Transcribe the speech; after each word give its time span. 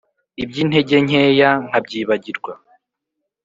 iby’intege 0.43 0.95
nkeya 1.05 1.49
nkabyibagirwa 1.67 2.53